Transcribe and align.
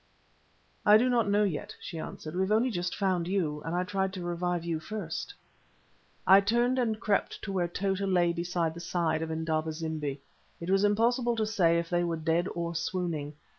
"I 0.83 0.97
do 0.97 1.09
not 1.09 1.29
know 1.29 1.43
yet," 1.43 1.75
she 1.79 1.99
answered. 1.99 2.33
"We 2.33 2.41
have 2.41 2.51
only 2.51 2.71
just 2.71 2.95
found 2.95 3.27
you, 3.27 3.61
and 3.63 3.75
I 3.75 3.83
tried 3.83 4.13
to 4.13 4.23
revive 4.23 4.65
you 4.65 4.79
first." 4.79 5.31
I 6.25 6.41
turned 6.41 6.79
and 6.79 6.99
crept 6.99 7.39
to 7.43 7.51
where 7.51 7.67
Tota 7.67 8.07
lay 8.07 8.33
by 8.33 8.69
the 8.69 8.79
side 8.79 9.21
of 9.21 9.29
Indaba 9.29 9.71
zimbi. 9.71 10.19
It 10.59 10.71
was 10.71 10.83
impossible 10.83 11.35
to 11.35 11.45
say 11.45 11.77
if 11.77 11.91
they 11.91 12.03
were 12.03 12.17
dead 12.17 12.47
or 12.55 12.73
swooning. 12.73 13.35